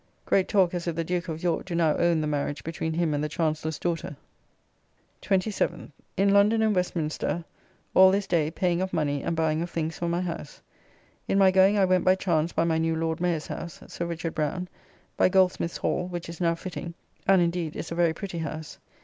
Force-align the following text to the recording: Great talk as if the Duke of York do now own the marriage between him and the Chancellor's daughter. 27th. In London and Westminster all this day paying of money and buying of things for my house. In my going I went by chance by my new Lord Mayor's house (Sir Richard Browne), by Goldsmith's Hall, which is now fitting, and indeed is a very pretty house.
Great 0.25 0.47
talk 0.47 0.73
as 0.73 0.87
if 0.87 0.95
the 0.95 1.03
Duke 1.03 1.27
of 1.27 1.43
York 1.43 1.67
do 1.67 1.75
now 1.75 1.95
own 1.95 2.21
the 2.21 2.25
marriage 2.25 2.63
between 2.63 2.93
him 2.93 3.13
and 3.13 3.23
the 3.23 3.29
Chancellor's 3.29 3.77
daughter. 3.77 4.17
27th. 5.21 5.91
In 6.17 6.33
London 6.33 6.63
and 6.63 6.75
Westminster 6.75 7.45
all 7.93 8.09
this 8.09 8.25
day 8.25 8.49
paying 8.49 8.81
of 8.81 8.93
money 8.93 9.21
and 9.21 9.35
buying 9.35 9.61
of 9.61 9.69
things 9.69 9.99
for 9.99 10.09
my 10.09 10.21
house. 10.21 10.59
In 11.27 11.37
my 11.37 11.51
going 11.51 11.77
I 11.77 11.85
went 11.85 12.03
by 12.03 12.15
chance 12.15 12.51
by 12.51 12.63
my 12.63 12.79
new 12.79 12.95
Lord 12.95 13.21
Mayor's 13.21 13.45
house 13.45 13.79
(Sir 13.85 14.07
Richard 14.07 14.33
Browne), 14.33 14.67
by 15.17 15.29
Goldsmith's 15.29 15.77
Hall, 15.77 16.07
which 16.07 16.29
is 16.29 16.41
now 16.41 16.55
fitting, 16.55 16.95
and 17.27 17.39
indeed 17.39 17.75
is 17.75 17.91
a 17.91 17.93
very 17.93 18.15
pretty 18.15 18.39
house. 18.39 18.79